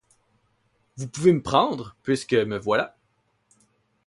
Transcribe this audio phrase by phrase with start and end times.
[0.97, 2.97] Vous pouvez me prendre, puisque me voilà.